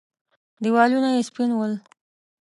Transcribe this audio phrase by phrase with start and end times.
[0.63, 1.73] دېوالونه يې سپين ول.